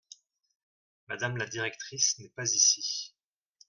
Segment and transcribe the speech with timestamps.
[1.09, 3.13] Madame la directrice n’est pas ici.